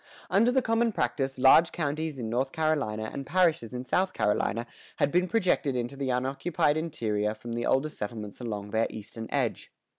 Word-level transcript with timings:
[116:1] 0.01 0.07
Under 0.37 0.51
the 0.51 0.61
common 0.63 0.91
practice, 0.91 1.37
large 1.37 1.71
counties 1.71 2.17
in 2.17 2.27
North 2.27 2.51
Carolina 2.51 3.11
and 3.13 3.23
parishes 3.23 3.71
in 3.71 3.85
South 3.85 4.13
Carolina 4.13 4.65
had 4.95 5.11
been 5.11 5.27
projected 5.27 5.75
into 5.75 5.95
the 5.95 6.09
unoccupied 6.09 6.75
interior 6.75 7.35
from 7.35 7.53
the 7.53 7.67
older 7.67 7.87
settlements 7.89 8.41
along 8.41 8.71
their 8.71 8.87
eastern 8.89 9.27
edge. 9.29 9.71